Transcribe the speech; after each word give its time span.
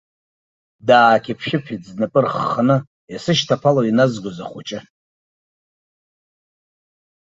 Даақьыпшәыпит, 0.87 1.81
знапы 1.89 2.19
рхханы, 2.25 2.77
исышьклаԥало 3.15 3.81
иназгоз 3.89 4.37
ахәыҷы. 4.43 4.79